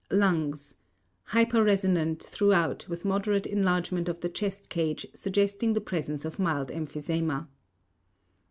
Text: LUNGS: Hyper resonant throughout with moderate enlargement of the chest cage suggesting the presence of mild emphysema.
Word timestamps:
LUNGS: 0.09 0.77
Hyper 1.25 1.63
resonant 1.63 2.23
throughout 2.23 2.89
with 2.89 3.05
moderate 3.05 3.45
enlargement 3.45 4.09
of 4.09 4.21
the 4.21 4.29
chest 4.29 4.67
cage 4.67 5.05
suggesting 5.13 5.73
the 5.73 5.79
presence 5.79 6.25
of 6.25 6.39
mild 6.39 6.69
emphysema. 6.69 7.47